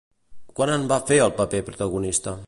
Quan 0.59 0.71
en 0.75 0.87
va 0.91 0.97
fer 1.11 1.19
el 1.27 1.33
paper 1.41 1.61
protagonista? 1.69 2.35